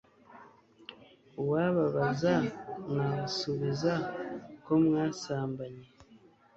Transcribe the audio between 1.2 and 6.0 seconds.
uwababaza mwasubiza ko mwasambanye